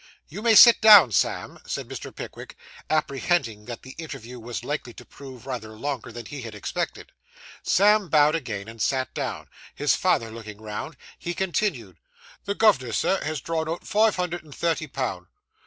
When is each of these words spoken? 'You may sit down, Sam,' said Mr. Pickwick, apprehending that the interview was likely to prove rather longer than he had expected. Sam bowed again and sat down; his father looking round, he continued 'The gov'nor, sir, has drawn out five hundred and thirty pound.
'You 0.27 0.41
may 0.41 0.55
sit 0.55 0.81
down, 0.81 1.11
Sam,' 1.11 1.59
said 1.67 1.87
Mr. 1.87 2.09
Pickwick, 2.15 2.55
apprehending 2.89 3.65
that 3.65 3.83
the 3.83 3.91
interview 3.99 4.39
was 4.39 4.63
likely 4.63 4.93
to 4.95 5.05
prove 5.05 5.45
rather 5.45 5.73
longer 5.77 6.11
than 6.11 6.25
he 6.25 6.41
had 6.41 6.55
expected. 6.55 7.11
Sam 7.61 8.09
bowed 8.09 8.33
again 8.33 8.67
and 8.67 8.81
sat 8.81 9.13
down; 9.13 9.47
his 9.75 9.95
father 9.95 10.31
looking 10.31 10.59
round, 10.59 10.97
he 11.19 11.35
continued 11.35 11.99
'The 12.45 12.55
gov'nor, 12.55 12.93
sir, 12.93 13.21
has 13.23 13.41
drawn 13.41 13.69
out 13.69 13.85
five 13.85 14.15
hundred 14.15 14.43
and 14.43 14.55
thirty 14.55 14.87
pound. 14.87 15.27